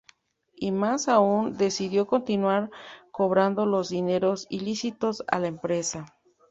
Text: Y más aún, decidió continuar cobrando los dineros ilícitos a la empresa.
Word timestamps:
Y 0.55 0.71
más 0.71 1.07
aún, 1.07 1.57
decidió 1.57 2.07
continuar 2.07 2.71
cobrando 3.11 3.67
los 3.67 3.89
dineros 3.89 4.47
ilícitos 4.49 5.23
a 5.27 5.37
la 5.37 5.45
empresa. 5.45 6.07